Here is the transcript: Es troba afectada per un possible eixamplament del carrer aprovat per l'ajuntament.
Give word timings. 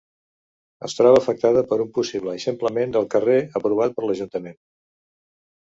Es 0.87 0.95
troba 0.99 1.19
afectada 1.21 1.63
per 1.73 1.79
un 1.85 1.91
possible 1.99 2.33
eixamplament 2.39 2.97
del 2.97 3.09
carrer 3.13 3.37
aprovat 3.61 3.99
per 3.99 4.09
l'ajuntament. 4.11 4.63